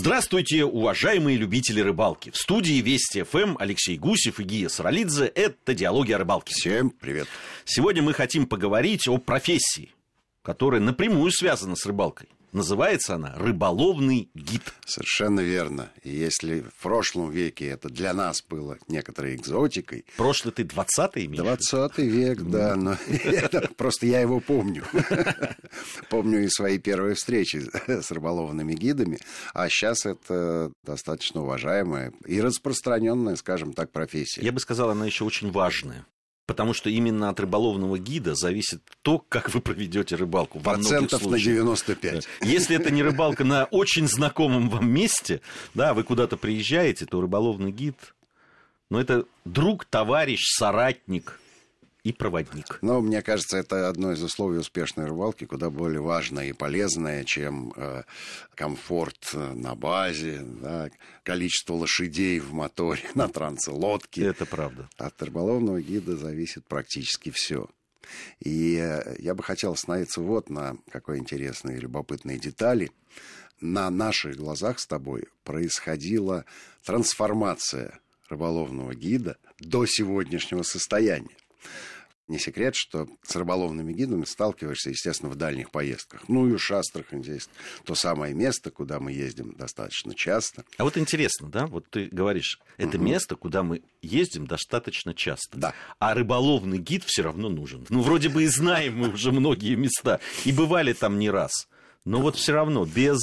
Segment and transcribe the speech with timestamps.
[0.00, 2.30] Здравствуйте, уважаемые любители рыбалки.
[2.30, 5.26] В студии Вести ФМ Алексей Гусев и Гия Саралидзе.
[5.26, 6.54] Это «Диалоги о рыбалке».
[6.54, 7.26] Всем привет.
[7.64, 9.90] Сегодня мы хотим поговорить о профессии,
[10.42, 12.28] которая напрямую связана с рыбалкой.
[12.52, 14.62] Называется она «Рыболовный гид».
[14.86, 15.90] Совершенно верно.
[16.02, 20.06] И если в прошлом веке это для нас было некоторой экзотикой...
[20.16, 21.42] Прошлый ты 20-й имеешь?
[21.42, 22.74] 20 век, да.
[22.76, 24.84] Но это, просто я его помню.
[26.10, 29.18] помню и свои первые встречи с рыболовными гидами.
[29.52, 34.42] А сейчас это достаточно уважаемая и распространенная, скажем так, профессия.
[34.42, 36.06] Я бы сказал, она еще очень важная.
[36.48, 40.60] Потому что именно от рыболовного гида зависит то, как вы проведете рыбалку.
[40.60, 42.26] Процентов на 95.
[42.40, 45.42] Если это не рыбалка на очень знакомом вам месте,
[45.74, 48.14] да, вы куда-то приезжаете, то рыболовный гид,
[48.88, 51.38] ну, это друг, товарищ, соратник,
[52.08, 52.78] и проводник.
[52.80, 57.74] Но мне кажется, это одно из условий успешной рыбалки, куда более важное и полезное, чем
[57.76, 58.04] э,
[58.54, 60.88] комфорт на базе, да,
[61.22, 64.24] количество лошадей в моторе на транслодке.
[64.24, 64.88] Это правда.
[64.96, 67.68] От рыболовного гида зависит практически все.
[68.40, 72.90] И э, я бы хотел остановиться вот на какой интересной и любопытной детали.
[73.60, 76.46] На наших глазах с тобой происходила
[76.84, 78.00] трансформация
[78.30, 81.36] рыболовного гида до сегодняшнего состояния.
[82.28, 86.28] Не секрет, что с рыболовными гидами сталкиваешься, естественно, в дальних поездках.
[86.28, 87.48] Ну и уж Астрахань здесь
[87.84, 90.64] то самое место, куда мы ездим достаточно часто.
[90.76, 93.06] А вот интересно, да, вот ты говоришь, это угу.
[93.06, 95.56] место, куда мы ездим достаточно часто.
[95.58, 95.74] Да.
[95.98, 97.86] А рыболовный гид все равно нужен.
[97.88, 101.66] Ну, вроде бы и знаем мы уже многие места, и бывали там не раз.
[102.04, 103.18] Но вот все равно без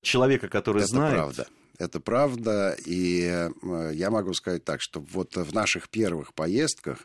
[0.00, 1.14] человека, который это знает.
[1.14, 1.46] Правда.
[1.78, 3.50] Это правда, и
[3.92, 6.98] я могу сказать так, что вот в наших первых поездках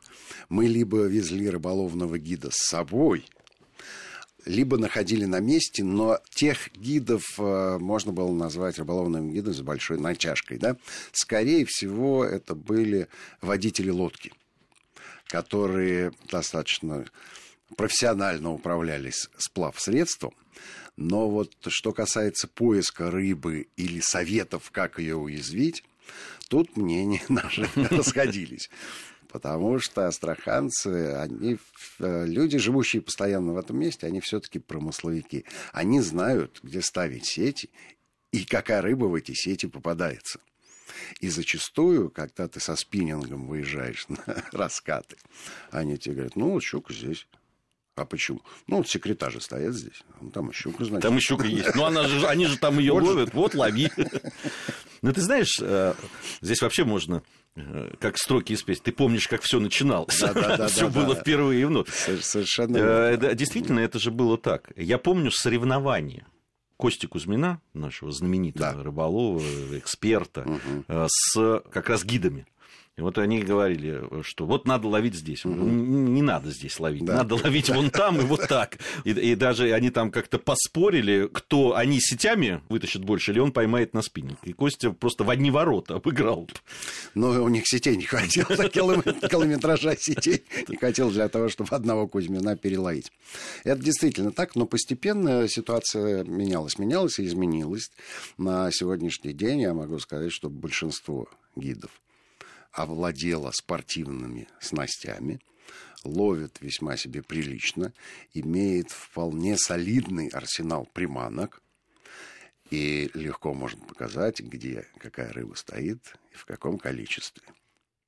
[0.47, 3.25] мы либо везли рыболовного гида с собой,
[4.45, 9.99] либо находили на месте, но тех гидов э, можно было назвать рыболовным гидом с большой
[9.99, 10.57] натяжкой.
[10.57, 10.77] Да?
[11.11, 13.07] Скорее всего, это были
[13.41, 14.31] водители лодки,
[15.27, 17.05] которые достаточно
[17.75, 20.33] профессионально управлялись сплав-средством–
[20.99, 25.85] но вот что касается поиска рыбы или советов, как ее уязвить,
[26.49, 28.69] тут мнения наши расходились.
[29.29, 31.57] Потому что астраханцы, они,
[31.99, 35.45] э, люди, живущие постоянно в этом месте, они все-таки промысловики.
[35.71, 37.69] Они знают, где ставить сети
[38.33, 40.41] и какая рыба в эти сети попадается.
[41.21, 45.15] И зачастую, когда ты со спиннингом выезжаешь на раскаты,
[45.71, 47.25] они тебе говорят, ну, щука здесь.
[47.99, 48.41] А почему?
[48.67, 50.01] Ну, вот секретарь стоят здесь.
[50.33, 51.01] Там и щука, значит.
[51.01, 51.75] Там и щука есть.
[51.75, 53.33] Ну, она же, они же там ее ловят.
[53.33, 53.91] Вот, лови.
[55.01, 55.93] Ну, ты знаешь, э,
[56.41, 57.23] здесь вообще можно
[57.55, 58.83] э, как строки из песни.
[58.83, 60.19] Ты помнишь, как все начиналось.
[60.19, 61.89] Да, да, да, все было впервые вновь.
[62.21, 62.77] Совершенно.
[62.77, 64.71] Э, действительно, это же было так.
[64.75, 66.25] Я помню соревнования.
[66.77, 69.41] Кости Кузьмина, нашего знаменитого рыболова,
[69.77, 70.47] эксперта,
[70.87, 72.45] с как раз гидами.
[72.99, 75.45] И вот они говорили, что вот надо ловить здесь.
[75.45, 75.55] Угу.
[75.55, 77.05] Не надо здесь ловить.
[77.05, 77.19] Да.
[77.19, 78.77] Надо ловить вон там и вот так.
[79.05, 83.93] И, и даже они там как-то поспорили, кто они сетями вытащит больше, или он поймает
[83.93, 84.39] на спиннинг.
[84.43, 86.49] И Костя просто в одни ворота обыграл.
[87.15, 92.57] Но у них сетей не хватило, километража сетей не хотел для того, чтобы одного Кузьмина
[92.57, 93.13] переловить.
[93.63, 97.91] Это действительно так, но постепенно ситуация менялась, менялась и изменилась.
[98.37, 101.91] На сегодняшний день я могу сказать, что большинство гидов
[102.71, 105.39] овладела спортивными снастями,
[106.03, 107.93] ловит весьма себе прилично,
[108.33, 111.61] имеет вполне солидный арсенал приманок,
[112.69, 117.43] и легко можно показать, где какая рыба стоит и в каком количестве.
[117.47, 117.53] Но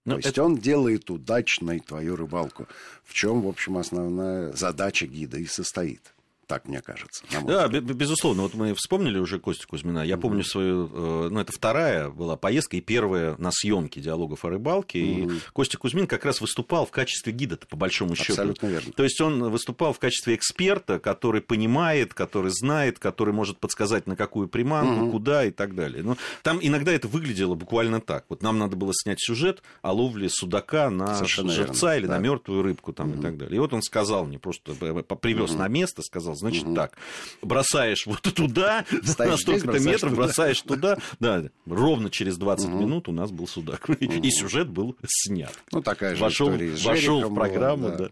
[0.06, 0.44] ну, То есть это...
[0.44, 2.68] он делает удачной твою рыбалку,
[3.04, 6.14] в чем, в общем, основная задача гида и состоит
[6.52, 7.24] так мне кажется.
[7.48, 8.44] Да, безусловно.
[8.44, 10.04] Вот мы вспомнили уже Костю Кузьмина.
[10.04, 10.20] Я mm-hmm.
[10.20, 15.00] помню свою, э, ну, это вторая была поездка и первая на съемке диалогов о рыбалке.
[15.00, 15.38] Mm-hmm.
[15.38, 18.34] И Костя Кузьмин как раз выступал в качестве гида по большому счету.
[18.34, 18.92] Абсолютно верно.
[18.92, 24.18] То есть он выступал в качестве эксперта, который понимает, который знает, который может подсказать, на
[24.18, 25.12] какую приманку, mm-hmm.
[25.12, 26.04] куда и так далее.
[26.04, 28.26] Но там иногда это выглядело буквально так.
[28.28, 31.98] Вот нам надо было снять сюжет о ловле судака на Совершенно верно.
[31.98, 32.18] или да.
[32.18, 33.20] на мертвую рыбку там, mm-hmm.
[33.20, 33.56] и так далее.
[33.56, 35.58] И вот он сказал мне, просто привез mm-hmm.
[35.58, 36.76] на место, сказал, значит угу.
[36.76, 36.98] так,
[37.42, 42.78] бросаешь вот туда, на столько-то метров, бросаешь туда, да, ровно через 20 угу.
[42.78, 43.88] минут у нас был судак.
[43.90, 43.94] Угу.
[44.00, 45.54] И сюжет был снят.
[45.72, 48.04] Ну, такая же вошел, история Вошел в программу, была, да.
[48.06, 48.12] да.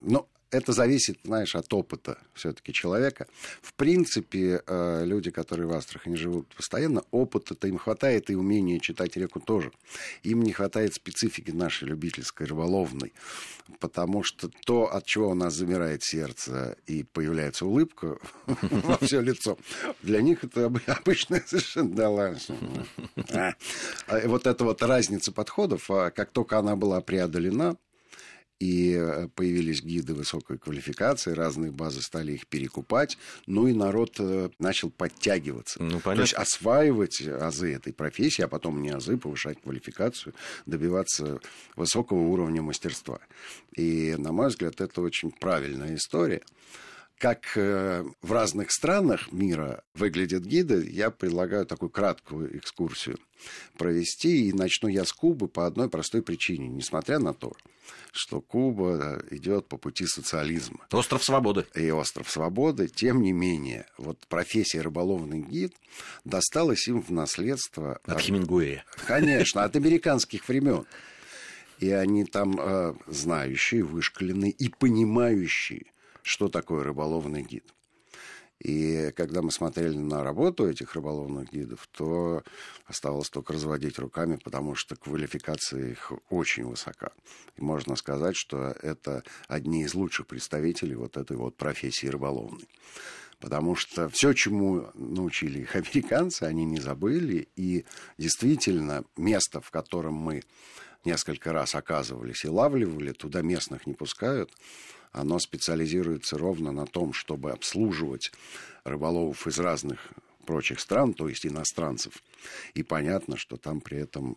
[0.00, 3.26] Ну, это зависит, знаешь, от опыта все-таки человека.
[3.60, 9.16] В принципе, э, люди, которые в Астрахани живут постоянно, опыта-то им хватает и умения читать
[9.16, 9.72] реку тоже.
[10.22, 13.12] Им не хватает специфики нашей любительской рыболовной,
[13.80, 19.58] потому что то, от чего у нас замирает сердце и появляется улыбка во все лицо,
[20.02, 22.48] для них это обычная совершенно даланс.
[23.32, 23.54] А,
[24.06, 27.76] а вот эта вот разница подходов, а как только она была преодолена,
[28.60, 34.50] и э, появились гиды высокой квалификации, разные базы стали их перекупать, ну и народ э,
[34.58, 35.82] начал подтягиваться.
[35.82, 40.34] Ну, То есть осваивать азы этой профессии, а потом не азы, повышать квалификацию,
[40.66, 41.40] добиваться
[41.76, 43.18] высокого уровня мастерства.
[43.76, 46.42] И, на мой взгляд, это очень правильная история
[47.18, 53.18] как э, в разных странах мира выглядят гиды, я предлагаю такую краткую экскурсию
[53.76, 54.48] провести.
[54.48, 56.68] И начну я с Кубы по одной простой причине.
[56.68, 57.52] Несмотря на то,
[58.12, 60.86] что Куба идет по пути социализма.
[60.90, 61.66] Остров свободы.
[61.74, 62.88] И остров свободы.
[62.88, 65.74] Тем не менее, вот профессия рыболовный гид
[66.24, 68.00] досталась им в наследство...
[68.04, 68.84] От, от Хемингуэя.
[69.06, 70.86] Конечно, от американских времен.
[71.80, 75.86] И они там э, знающие, вышкаленные и понимающие,
[76.24, 77.64] что такое рыболовный гид.
[78.60, 82.42] И когда мы смотрели на работу этих рыболовных гидов, то
[82.86, 87.10] оставалось только разводить руками, потому что квалификация их очень высока.
[87.56, 92.66] И можно сказать, что это одни из лучших представителей вот этой вот профессии рыболовной.
[93.38, 97.48] Потому что все, чему научили их американцы, они не забыли.
[97.56, 97.84] И
[98.16, 100.42] действительно, место, в котором мы
[101.04, 104.50] несколько раз оказывались и лавливали, туда местных не пускают
[105.14, 108.32] оно специализируется ровно на том, чтобы обслуживать
[108.84, 110.10] рыболовов из разных
[110.44, 112.22] прочих стран, то есть иностранцев.
[112.74, 114.36] И понятно, что там при этом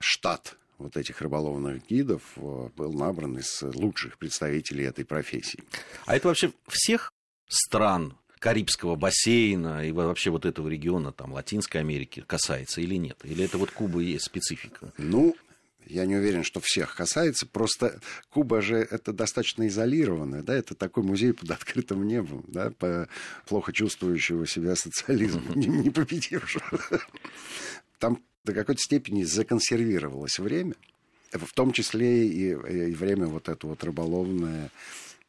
[0.00, 5.62] штат вот этих рыболовных гидов э, был набран из лучших представителей этой профессии.
[6.04, 7.12] А это вообще всех
[7.48, 13.18] стран Карибского бассейна и вообще вот этого региона, там, Латинской Америки касается или нет?
[13.24, 14.92] Или это вот Куба и есть специфика?
[14.98, 15.34] Ну,
[15.86, 17.46] я не уверен, что всех касается.
[17.46, 18.00] Просто
[18.30, 23.08] Куба же это достаточно изолированная, да, это такой музей под открытым небом, да, по
[23.46, 26.80] плохо чувствующего себя социализма, не, не победившего.
[27.98, 30.74] Там до какой-то степени законсервировалось время,
[31.32, 34.70] в том числе и, и время вот это вот рыболовное.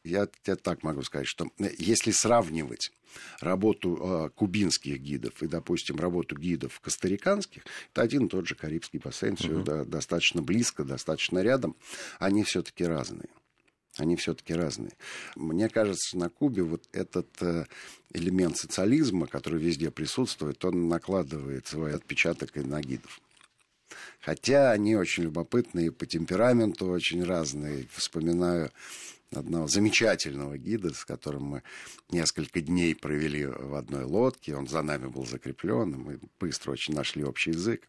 [0.08, 2.92] Я тебе так могу сказать, что если сравнивать
[3.40, 8.98] работу э, кубинских гидов и, допустим, работу гидов костариканских, это один и тот же Карибский
[8.98, 9.62] бассейн, все угу.
[9.62, 11.76] да, достаточно близко, достаточно рядом,
[12.18, 13.28] они все-таки разные.
[13.96, 14.92] Они все-таки разные.
[15.34, 17.66] Мне кажется, на Кубе вот этот э,
[18.12, 23.20] элемент социализма, который везде присутствует, он накладывает свой отпечаток и на гидов.
[24.20, 27.88] Хотя они очень любопытные, по темпераменту очень разные.
[27.92, 28.70] Вспоминаю
[29.32, 31.62] одного замечательного гида, с которым мы
[32.10, 34.56] несколько дней провели в одной лодке.
[34.56, 37.88] Он за нами был закреплен, мы быстро очень нашли общий язык.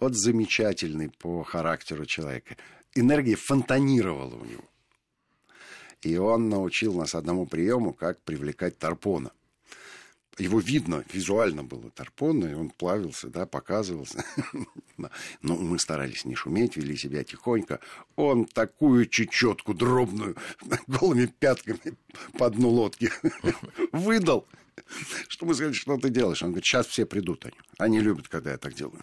[0.00, 2.56] Вот замечательный по характеру человека.
[2.94, 4.64] Энергия фонтанировала у него.
[6.02, 9.32] И он научил нас одному приему, как привлекать тарпона–
[10.38, 14.24] его видно, визуально было Тарпон, и он плавился, да, показывался.
[15.42, 17.80] Но мы старались не шуметь, вели себя тихонько.
[18.16, 20.36] Он такую чечетку дробную
[20.86, 21.96] голыми пятками
[22.38, 23.10] по дну лодки
[23.92, 24.46] выдал.
[25.28, 26.42] Что мы сказали, что ты делаешь?
[26.42, 27.56] Он говорит, сейчас все придут они.
[27.78, 29.02] Они любят, когда я так делаю.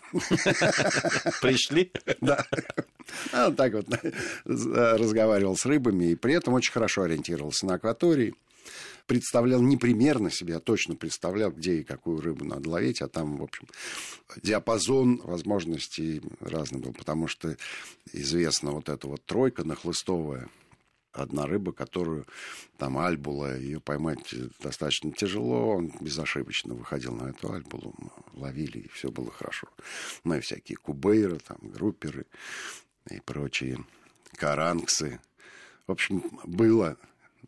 [1.42, 1.92] Пришли?
[2.22, 2.46] Да.
[3.32, 3.88] А он так вот
[4.76, 8.36] разговаривал с рыбами, и при этом очень хорошо ориентировался на акватории
[9.06, 13.38] представлял не примерно себе, а точно представлял, где и какую рыбу надо ловить, а там,
[13.38, 13.68] в общем,
[14.42, 17.56] диапазон возможностей разный был, потому что
[18.12, 20.50] известна вот эта вот тройка нахлыстовая,
[21.14, 22.26] одна рыба, которую
[22.78, 27.94] там альбула, ее поймать достаточно тяжело, он безошибочно выходил на эту альбулу,
[28.34, 29.68] ловили, и все было хорошо.
[30.24, 32.26] Ну и всякие кубейры, там, групперы
[33.10, 33.86] и прочие
[34.36, 35.20] каранксы.
[35.86, 36.98] В общем, было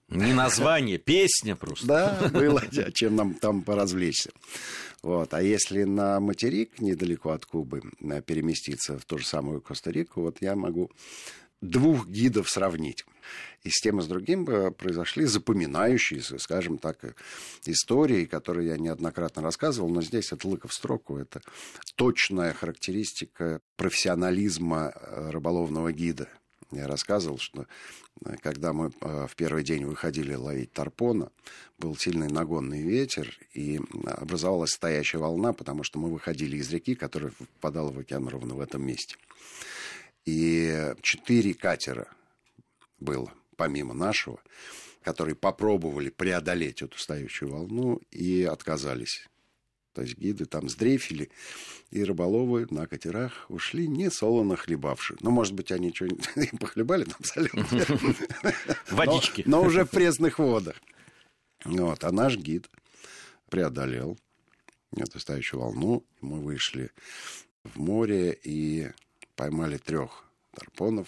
[0.10, 1.88] не название, песня просто.
[1.88, 2.62] Да, было
[2.94, 4.32] чем нам там поразвлечься.
[5.02, 5.34] Вот.
[5.34, 10.42] А если на материк, недалеко от Кубы, э, переместиться в ту же самую Коста-Рику, вот
[10.42, 10.92] я могу
[11.62, 13.06] двух гидов сравнить.
[13.64, 17.16] И с тем и с другим произошли запоминающиеся, скажем так,
[17.66, 21.42] истории, которые я неоднократно рассказывал, но здесь это лыка в строку, это
[21.96, 26.30] точная характеристика профессионализма э, рыболовного гида–
[26.72, 27.66] я рассказывал, что э,
[28.42, 31.32] когда мы э, в первый день выходили ловить тарпона,
[31.78, 37.32] был сильный нагонный ветер, и образовалась стоящая волна, потому что мы выходили из реки, которая
[37.32, 39.18] впадала в океан ровно в этом месте.
[40.26, 42.08] И четыре катера
[43.00, 44.40] было, помимо нашего.
[45.06, 49.30] которые попробовали преодолеть эту стоящую волну и отказались.
[49.96, 51.32] То есть гиды там сдрейфили,
[51.90, 55.16] и рыболовы на катерах ушли не солоно хлебавши.
[55.22, 56.28] Ну, может быть, они что-нибудь
[56.60, 57.66] похлебали там соленые.
[58.92, 59.44] Водички.
[59.46, 60.76] Но, но уже в пресных водах.
[61.64, 62.04] Вот.
[62.04, 62.70] А наш гид
[63.50, 64.20] преодолел
[64.98, 66.06] эту стоящую волну.
[66.20, 66.92] Мы вышли
[67.64, 68.92] в море и
[69.38, 71.08] поймали трех тарпонов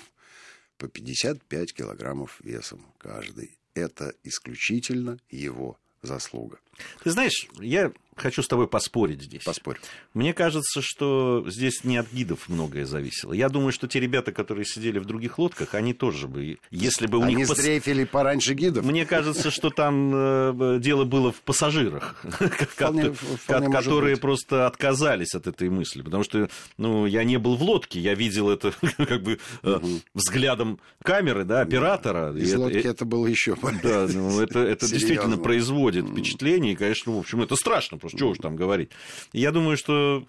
[0.77, 3.59] по 55 килограммов весом каждый.
[3.73, 6.59] Это исключительно его заслуга.
[7.03, 9.43] Ты знаешь, я хочу с тобой поспорить здесь.
[9.43, 9.77] Поспорь.
[10.13, 13.33] Мне кажется, что здесь не от гидов многое зависело.
[13.33, 17.19] Я думаю, что те ребята, которые сидели в других лодках, они тоже бы, если бы
[17.19, 17.49] у они них...
[17.49, 18.11] Они сдрейфили пос...
[18.11, 18.85] пораньше гидов?
[18.85, 25.47] Мне кажется, что там э, дело было в пассажирах, вполне, вполне которые просто отказались от
[25.47, 26.01] этой мысли.
[26.01, 30.01] Потому что ну, я не был в лодке, я видел это как бы угу.
[30.13, 32.35] взглядом камеры, да, оператора.
[32.35, 36.66] Из и лодки это, это было еще Да, ну, это, это действительно производит впечатление.
[36.71, 38.89] И, конечно, в общем, это страшно просто, что уж там говорить.
[39.33, 40.25] Я думаю, что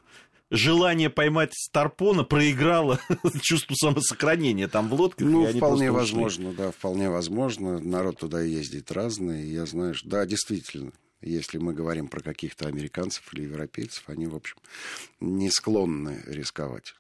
[0.50, 3.00] желание поймать Старпона проиграло
[3.42, 5.26] чувству самосохранения там в лодках.
[5.26, 7.78] Ну, вполне возможно, да, вполне возможно.
[7.78, 9.49] Народ туда ездит разный.
[9.49, 14.37] Я знаю, что, да, действительно, если мы говорим про каких-то американцев или европейцев, они, в
[14.37, 14.57] общем,
[15.21, 16.95] не склонны рисковать.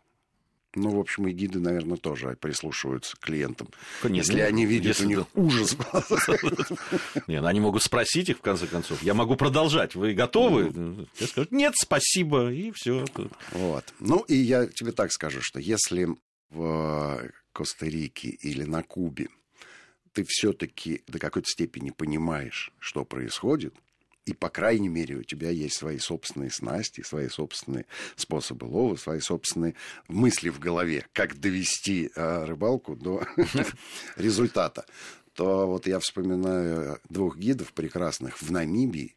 [0.74, 3.68] Ну, в общем, и гиды, наверное, тоже прислушиваются к клиентам.
[4.02, 5.26] Конечно, если они видят если у них да.
[5.34, 5.76] ужас
[7.26, 9.02] Нет, ну, они могут спросить их, в конце концов.
[9.02, 9.94] Я могу продолжать.
[9.94, 11.06] Вы готовы?
[11.18, 13.06] Я скажу, нет, спасибо, и все.
[13.52, 13.84] Вот.
[13.98, 16.08] Ну, и я тебе так скажу, что если
[16.50, 19.28] в Коста-Рике или на Кубе
[20.12, 23.74] ты все-таки до какой-то степени понимаешь, что происходит,
[24.28, 29.20] и, по крайней мере, у тебя есть свои собственные снасти, свои собственные способы лова, свои
[29.20, 29.74] собственные
[30.06, 33.26] мысли в голове, как довести э, рыбалку до
[34.16, 34.84] результата.
[35.32, 39.16] То вот я вспоминаю двух гидов прекрасных в Намибии,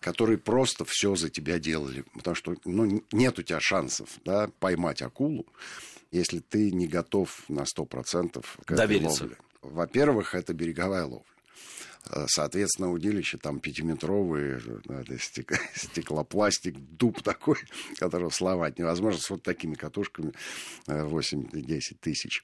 [0.00, 2.04] которые просто все за тебя делали.
[2.14, 5.46] Потому что ну, нет у тебя шансов да, поймать акулу,
[6.10, 9.36] если ты не готов на 100% к этой ловле.
[9.60, 11.31] Во-первых, это береговая ловля.
[12.10, 15.18] Э, соответственно, удилище там пятиметровые, ну, это
[15.74, 17.58] стеклопластик, дуб такой,
[17.98, 20.32] которого сломать невозможно, с вот такими катушками
[20.86, 22.42] 8-10 э, тысяч.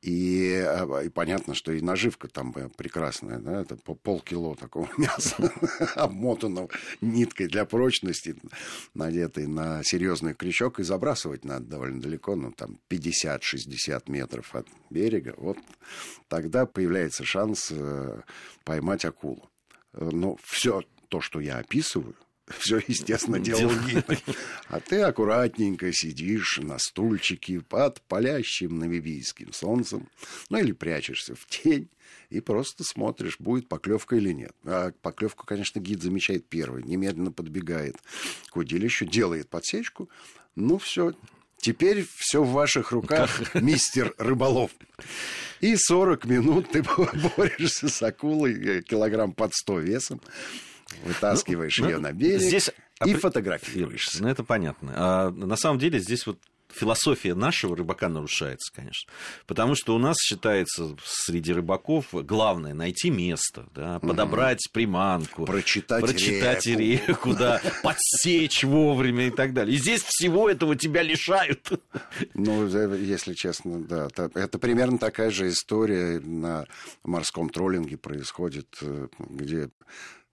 [0.00, 5.52] И, а, и понятно, что и наживка там прекрасная, да, это по полкило такого мяса,
[5.96, 6.68] обмотанного
[7.00, 8.36] ниткой для прочности,
[8.94, 15.34] надетой на серьезный крючок, и забрасывать надо довольно далеко, ну, там, 50-60 метров от берега,
[15.36, 15.58] вот
[16.28, 18.20] тогда появляется шанс э,
[18.64, 19.50] поймать акулу.
[19.92, 22.14] Но все то, что я описываю,
[22.58, 24.06] все, естественно, делал гид.
[24.68, 30.08] А ты аккуратненько сидишь на стульчике под палящим намибийским солнцем,
[30.50, 31.88] ну или прячешься в тень
[32.30, 34.52] и просто смотришь, будет поклевка или нет.
[34.64, 37.96] А поклевку, конечно, гид замечает первый, немедленно подбегает
[38.50, 40.08] к удилищу, делает подсечку.
[40.54, 41.14] Ну, все,
[41.60, 44.70] Теперь все в ваших руках, мистер рыболов.
[45.60, 46.82] И 40 минут ты
[47.36, 50.20] борешься с акулой э, килограмм под 100 весом
[51.04, 52.70] вытаскиваешь ну, ее ну, на берег здесь...
[53.04, 54.22] и фотографируешься.
[54.22, 54.92] Ну, это понятно.
[54.96, 56.38] А, на самом деле здесь вот
[56.70, 59.10] философия нашего рыбака нарушается, конечно.
[59.46, 64.72] Потому что у нас считается среди рыбаков главное найти место, да, подобрать угу.
[64.72, 69.76] приманку, прочитать, прочитать реку, реку да, подсечь вовремя и так далее.
[69.76, 71.70] И здесь всего этого тебя лишают.
[72.34, 74.08] Ну, если честно, да.
[74.34, 76.66] Это примерно такая же история на
[77.02, 79.70] морском троллинге происходит, э, где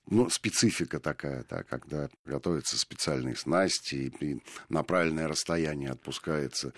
[0.08, 6.74] ну, специфика такая, да, когда готовятся специальные снасти, и на правильное расстояние отпускается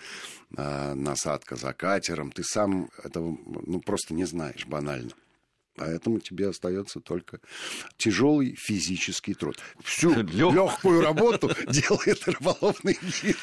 [0.56, 2.32] э, насадка за катером.
[2.32, 5.12] Ты сам этого ну, просто не знаешь банально.
[5.78, 7.40] Поэтому тебе остается только
[7.96, 9.58] тяжелый физический труд.
[9.82, 13.38] Всю легкую работу делает рыболовный гид.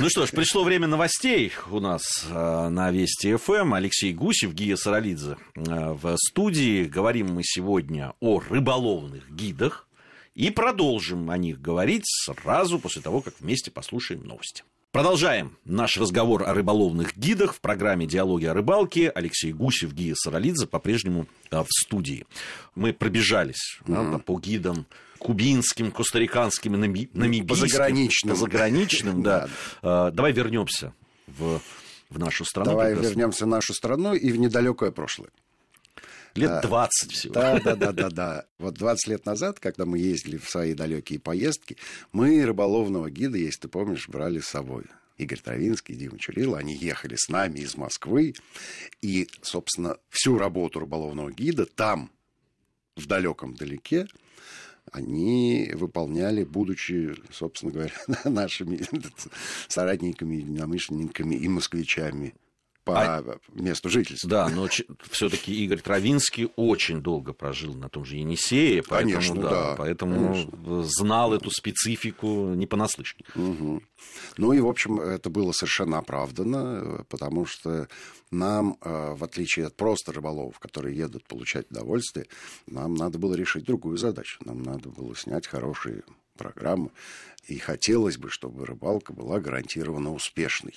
[0.00, 3.74] Ну что ж, пришло время новостей у нас э, на Вести ФМ.
[3.74, 6.84] Алексей Гусев, Гия Саралидзе э, в студии.
[6.84, 9.88] Говорим мы сегодня о рыболовных гидах.
[10.34, 14.62] И продолжим о них говорить сразу после того, как вместе послушаем новости.
[14.90, 19.10] Продолжаем наш разговор о рыболовных гидах в программе «Диалоги о рыбалке».
[19.10, 22.26] Алексей Гусев, Гия Саралидзе по-прежнему в студии.
[22.74, 24.12] Мы пробежались mm-hmm.
[24.12, 24.86] да, по гидам
[25.18, 27.46] кубинским, костариканским, нами, намибийским.
[27.48, 28.34] По заграничным.
[28.34, 29.48] По заграничным, да.
[29.82, 30.94] А, давай вернемся
[31.26, 31.60] в,
[32.08, 32.70] в нашу страну.
[32.70, 35.28] Давай вернемся в нашу страну и в недалекое прошлое.
[36.34, 37.34] Лет 20 всего.
[37.34, 38.46] Да, да, да, да, да.
[38.58, 41.76] Вот 20 лет назад, когда мы ездили в свои далекие поездки,
[42.12, 44.84] мы рыболовного гида, если ты помнишь, брали с собой.
[45.16, 48.34] Игорь Травинский, Дима Чурила, они ехали с нами из Москвы,
[49.02, 52.10] и, собственно, всю работу рыболовного гида там,
[52.94, 54.06] в далеком далеке,
[54.92, 57.92] они выполняли, будучи, собственно говоря,
[58.24, 58.80] нашими
[59.68, 62.34] соратниками, единомышленниками и москвичами
[62.88, 63.38] по а...
[63.52, 64.30] месту жительства.
[64.30, 64.66] Да, но
[65.10, 70.32] все-таки Игорь Травинский очень долго прожил на том же Енисее, поэтому, конечно, да, да, поэтому
[70.32, 70.82] конечно.
[70.84, 73.24] знал эту специфику не понаслышке.
[73.34, 73.82] Угу.
[74.38, 77.88] Ну и, в общем, это было совершенно оправдано, потому что
[78.30, 82.26] нам, э, в отличие от просто рыболовов, которые едут получать удовольствие,
[82.66, 84.38] нам надо было решить другую задачу.
[84.44, 86.04] Нам надо было снять хорошие
[86.38, 86.90] программы,
[87.48, 90.74] и хотелось бы, чтобы рыбалка была гарантированно успешной.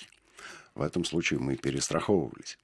[0.74, 2.58] В этом случае мы перестраховывались.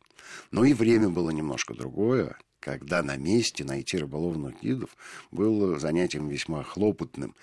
[0.51, 4.97] Но и время было немножко другое, когда на месте найти рыболовных гидов
[5.31, 7.35] было занятием весьма хлопотным,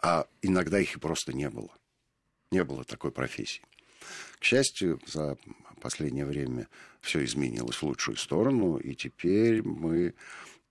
[0.00, 1.70] а иногда их и просто не было.
[2.50, 3.62] Не было такой профессии.
[4.38, 5.36] К счастью, за
[5.80, 6.68] последнее время
[7.00, 10.14] все изменилось в лучшую сторону, и теперь мы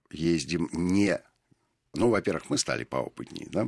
[0.09, 1.19] ездим не
[1.93, 3.67] ну, во-первых, мы стали поопытнее, да?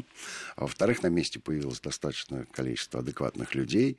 [0.55, 3.97] А во-вторых, на месте появилось достаточное количество адекватных людей.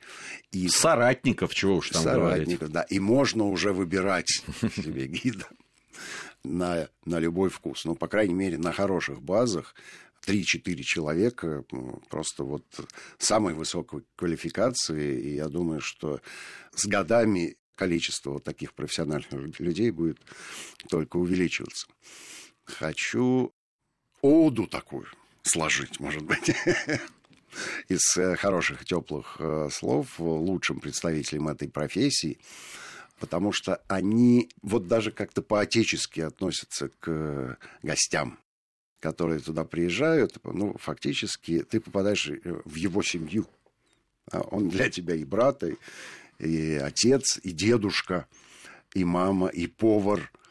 [0.51, 0.67] И...
[0.67, 2.73] Соратников, чего уж там Соратников, говорить.
[2.73, 2.81] да.
[2.83, 4.29] И можно уже выбирать
[4.75, 5.47] себе гида
[6.43, 7.85] на, на любой вкус.
[7.85, 9.75] Ну, по крайней мере, на хороших базах
[10.25, 11.63] 3-4 человека
[12.09, 12.65] просто вот
[13.19, 15.19] самой высокой квалификации.
[15.21, 16.19] И я думаю, что
[16.73, 20.17] с годами количество вот таких профессиональных людей будет
[20.89, 21.87] только увеличиваться.
[22.63, 23.53] Хочу
[24.25, 25.05] оду такую
[25.43, 26.49] сложить, может быть,
[27.87, 32.39] из э, хороших теплых э, слов лучшим представителям этой профессии,
[33.19, 38.39] потому что они вот даже как-то по-отечески относятся к гостям,
[38.99, 40.37] которые туда приезжают.
[40.43, 43.47] Ну, фактически ты попадаешь э, в его семью.
[44.31, 45.77] А он для тебя и брат, и,
[46.39, 48.27] и отец, и дедушка,
[48.95, 50.31] и мама, и повар–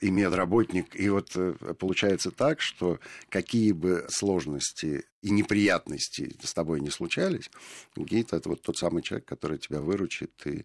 [0.00, 0.98] и медработник.
[0.98, 7.50] И вот э, получается так, что какие бы сложности и неприятности с тобой не случались,
[7.96, 10.64] гид– это вот тот самый человек, который тебя выручит и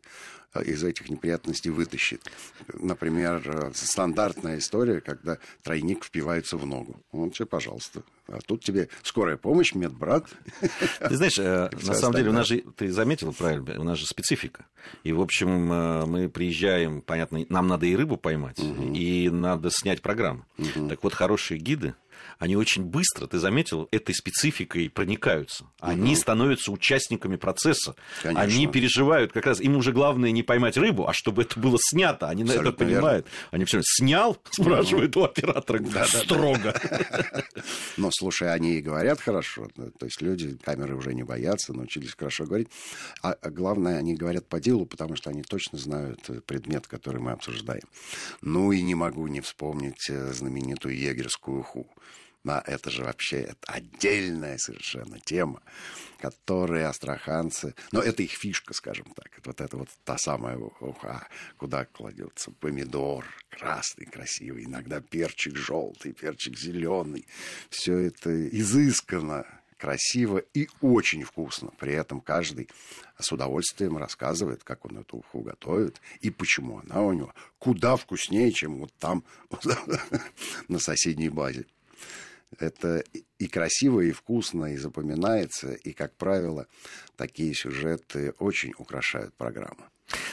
[0.54, 2.22] э, из этих неприятностей вытащит.
[2.74, 7.02] Например, э, стандартная история, когда тройник впивается в ногу.
[7.12, 8.04] Он тебе, пожалуйста.
[8.28, 10.28] А тут тебе скорая помощь, медбрат.
[11.00, 11.38] Ты знаешь,
[11.86, 14.66] на самом деле, у нас же, ты заметил правильно, у нас же специфика.
[15.04, 20.46] И, в общем, мы приезжаем, понятно, нам надо и рыбу поймать, и надо снять программу.
[20.90, 21.96] Так вот, хорошие гиды,
[22.40, 25.66] они очень быстро, ты заметил, этой спецификой проникаются.
[25.80, 26.20] Они угу.
[26.20, 27.96] становятся участниками процесса.
[28.22, 28.42] Конечно.
[28.42, 32.28] Они переживают как раз, им уже главное не поймать рыбу, а чтобы это было снято.
[32.28, 33.26] Они Абсолютно это понимают.
[33.26, 33.50] Верно.
[33.52, 36.74] Они все снял, спрашивают у оператора да, строго.
[37.98, 39.68] Но, слушай, они и говорят хорошо.
[39.76, 42.70] То есть люди камеры уже не боятся, научились хорошо говорить.
[43.22, 47.32] А, а главное, они говорят по делу, потому что они точно знают предмет, который мы
[47.32, 47.84] обсуждаем.
[48.42, 51.88] Ну и не могу не вспомнить э, знаменитую егерскую уху.
[52.46, 55.64] Да, это же вообще это отдельная совершенно тема,
[56.20, 57.74] которые астраханцы...
[57.92, 59.32] Но это их фишка, скажем так.
[59.44, 61.28] Вот это вот та самая уха,
[61.58, 67.26] куда кладется помидор красный, красивый, иногда перчик желтый, перчик зеленый.
[67.72, 69.48] Все это изысканно,
[69.80, 71.72] красиво и очень вкусно.
[71.80, 72.70] При этом каждый
[73.18, 78.52] с удовольствием рассказывает, как он эту уху готовит и почему она у него куда вкуснее,
[78.52, 79.24] чем вот там
[80.68, 81.66] на соседней базе.
[82.60, 83.04] Это
[83.38, 86.68] и красиво, и вкусно, и запоминается, и, как правило,
[87.18, 89.86] такие сюжеты очень украшают программу.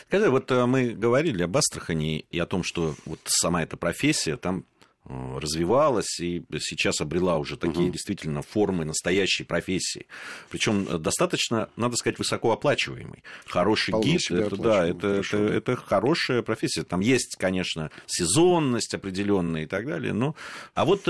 [0.07, 4.37] Скажи, вот э, мы говорили об Астрахани и о том, что вот сама эта профессия
[4.37, 4.67] там
[5.07, 7.93] э, развивалась и сейчас обрела уже такие угу.
[7.93, 10.07] действительно формы настоящей профессии.
[10.51, 13.25] Причем э, достаточно, надо сказать, высокооплачиваемый.
[13.47, 16.85] Хороший Вполне гид, это, да, это, это, это хорошая профессия.
[16.85, 20.13] Там есть, конечно, сезонность определенная и так далее.
[20.13, 20.37] Но...
[20.75, 21.09] А вот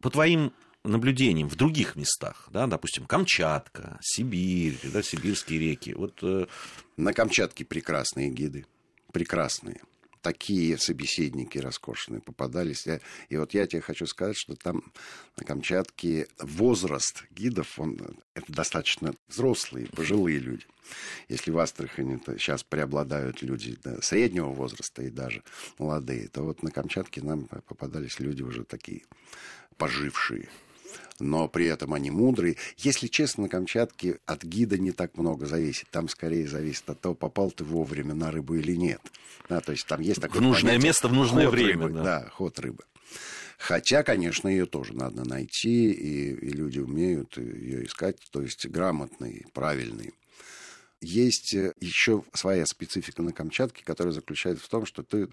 [0.00, 0.52] по твоим
[0.84, 6.18] наблюдениям в других местах, да, допустим, Камчатка, Сибирь, да, сибирские реки, вот...
[6.22, 6.46] Э,
[6.96, 8.66] На Камчатке прекрасные гиды,
[9.12, 9.80] прекрасные.
[10.22, 12.86] Такие собеседники роскошные попадались.
[13.28, 14.92] И вот я тебе хочу сказать, что там
[15.36, 17.98] на Камчатке возраст гидов, он
[18.34, 20.66] это достаточно взрослые, пожилые люди.
[21.28, 25.42] Если в Астрахани сейчас преобладают люди да, среднего возраста и даже
[25.78, 29.02] молодые, то вот на Камчатке нам попадались люди уже такие
[29.76, 30.48] пожившие
[31.18, 32.56] но при этом они мудрые.
[32.76, 35.88] Если честно, на Камчатке от гида не так много зависит.
[35.90, 39.00] Там скорее зависит от того, попал ты вовремя на рыбу или нет.
[39.48, 41.86] Да, то есть там есть такое В нужное понятие, место, в нужное время.
[41.86, 42.02] Рыбы, да.
[42.02, 42.84] да, ход рыбы.
[43.58, 48.16] Хотя, конечно, ее тоже надо найти, и, и люди умеют ее искать.
[48.30, 50.14] То есть грамотный, правильный
[51.00, 55.28] есть э, еще своя специфика на Камчатке, которая заключается в том, что ты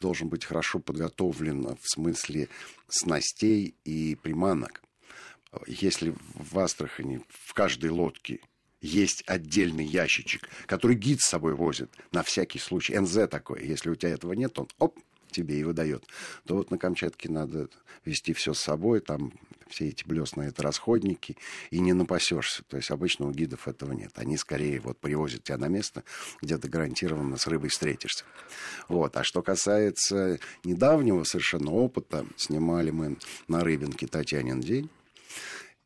[0.00, 2.48] должен быть хорошо подготовлен в смысле
[2.88, 4.82] снастей и приманок.
[5.66, 8.40] Если в Астрахани в каждой лодке
[8.80, 12.98] есть отдельный ящичек, который гид с собой возит на всякий случай.
[12.98, 13.66] НЗ такой.
[13.66, 14.98] Если у тебя этого нет, он оп,
[15.30, 16.04] тебе и выдает.
[16.46, 17.68] То вот на Камчатке надо
[18.04, 19.32] вести все с собой, там
[19.68, 21.36] все эти блесны это расходники,
[21.70, 22.64] и не напасешься.
[22.64, 24.12] То есть обычно у гидов этого нет.
[24.16, 26.02] Они скорее вот привозят тебя на место,
[26.42, 28.24] где ты гарантированно с рыбой встретишься.
[28.88, 29.16] Вот.
[29.16, 34.90] А что касается недавнего совершенно опыта, снимали мы на Рыбинке Татьянин день,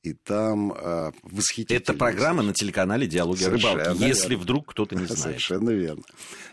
[0.05, 1.81] и там э, восхитительный...
[1.81, 4.43] Это программа на телеканале «Диалоги о рыбалке», если верно.
[4.43, 5.21] вдруг кто-то не знает.
[5.21, 6.05] Совершенно верно.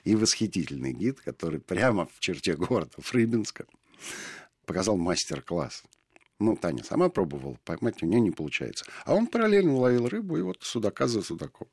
[0.06, 3.14] И восхитительный гид, который прямо в черте города, в
[4.66, 5.84] показал мастер-класс.
[6.40, 8.86] Ну, Таня сама пробовала, поймать у нее не получается.
[9.04, 11.68] А он параллельно ловил рыбу, и вот судака за судаком.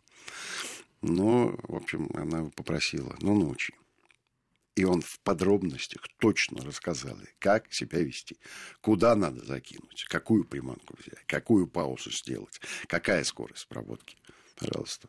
[1.01, 3.73] Ну, в общем, она его попросила, ну, научи.
[4.79, 8.39] И он в подробностях точно рассказал, как себя вести,
[8.81, 14.17] куда надо закинуть, какую приманку взять, какую паузу сделать, какая скорость проводки.
[14.55, 15.09] Пожалуйста.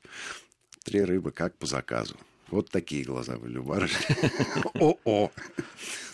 [0.84, 2.18] Три рыбы как по заказу.
[2.52, 4.06] Вот такие глаза были у барышни.
[4.80, 5.32] О-о!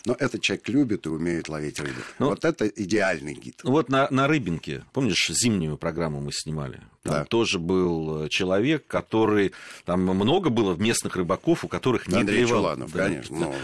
[0.06, 2.00] Но этот человек любит и умеет ловить рыбу.
[2.20, 3.62] Ну, вот это идеальный гид.
[3.64, 6.82] Вот на, на Рыбинке, помнишь, зимнюю программу мы снимали?
[7.02, 7.26] Там да.
[7.26, 9.54] тоже был э, человек, который...
[9.86, 12.62] Там много было местных рыбаков, у которых не Андрей клевал.
[12.62, 13.06] Чуланов, да.
[13.06, 13.38] конечно.
[13.38, 13.56] Ну,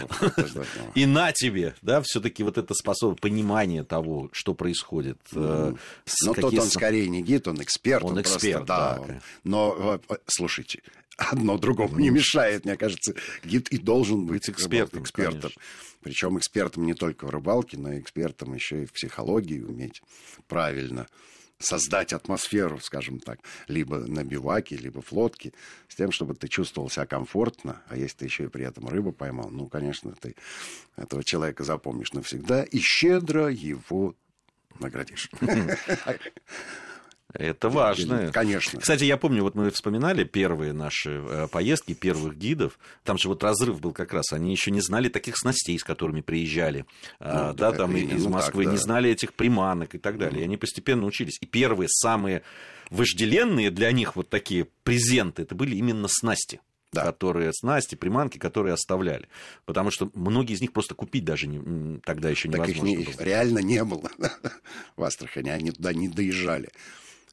[0.96, 5.18] и на тебе, да, все таки вот это способ понимание того, что происходит.
[5.34, 5.74] Э,
[6.24, 8.02] Но тот он скорее не гид, он эксперт.
[8.02, 9.00] Он эксперт, да.
[9.44, 10.82] Но, э, слушайте,
[11.16, 13.14] одно другому не мешает, мне кажется.
[13.44, 15.02] Гид и должен быть экспертом.
[15.02, 15.52] экспертом.
[16.00, 20.02] Причем экспертом не только в рыбалке, но и экспертом еще и в психологии уметь
[20.48, 21.06] правильно
[21.62, 25.52] создать атмосферу, скажем так, либо на биваке, либо в лодке,
[25.88, 29.12] с тем, чтобы ты чувствовал себя комфортно, а если ты еще и при этом рыбу
[29.12, 30.34] поймал, ну, конечно, ты
[30.96, 34.16] этого человека запомнишь навсегда и щедро его
[34.80, 35.30] наградишь.
[37.34, 38.30] Это важно.
[38.32, 38.80] Конечно.
[38.80, 42.78] Кстати, я помню, вот мы вспоминали первые наши э, поездки, первых гидов.
[43.04, 44.32] Там же вот разрыв был как раз.
[44.32, 46.84] Они еще не знали таких снастей, с которыми приезжали.
[47.20, 48.78] А, ну, да, там из Москвы, так, да.
[48.78, 50.42] не знали этих приманок и так далее.
[50.42, 51.38] И они постепенно учились.
[51.40, 52.42] И первые, самые
[52.90, 56.60] вожделенные для них вот такие презенты, это были именно снасти
[56.92, 57.04] да.
[57.04, 59.28] которые снасти, приманки, которые оставляли.
[59.64, 62.82] Потому что многие из них просто купить даже не, тогда еще невозможно.
[62.82, 64.10] Так их, не, их реально не было
[64.96, 66.70] в Астрахани, они туда не доезжали.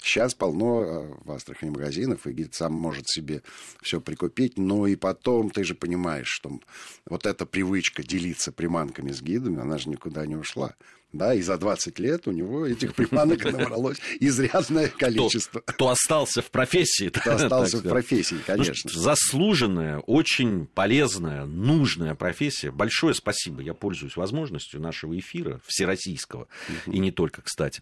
[0.02, 3.44] Сейчас полно э, в Астрахани магазинов, и гид сам может себе
[3.82, 6.60] все прикупить, но и потом ты же понимаешь, что
[7.06, 10.76] вот эта привычка делиться приманками с гидами, она же никуда не ушла.
[11.12, 15.60] Да, и за 20 лет у него этих приманок набралось изрядное количество.
[15.62, 17.10] Кто, кто остался в профессии.
[17.10, 18.92] Кто остался в профессии, ну конечно.
[18.94, 22.70] Ну, заслуженная, очень полезная, нужная профессия.
[22.70, 23.62] Большое спасибо.
[23.62, 26.48] Я пользуюсь возможностью нашего эфира всероссийского,
[26.86, 27.82] и не только, кстати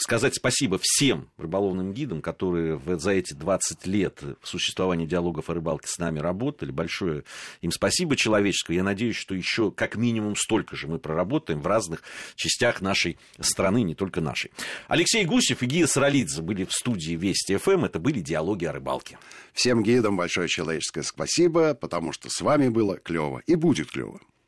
[0.00, 5.98] сказать спасибо всем рыболовным гидам, которые за эти 20 лет существования диалогов о рыбалке с
[5.98, 6.70] нами работали.
[6.70, 7.24] Большое
[7.60, 8.76] им спасибо человеческое.
[8.76, 12.02] Я надеюсь, что еще как минимум столько же мы проработаем в разных
[12.34, 14.50] частях нашей страны, не только нашей.
[14.88, 17.84] Алексей Гусев и Гия Саралидзе были в студии Вести ФМ.
[17.84, 19.18] Это были диалоги о рыбалке.
[19.52, 24.20] Всем гидам большое человеческое спасибо, потому что с вами было клево и будет клево.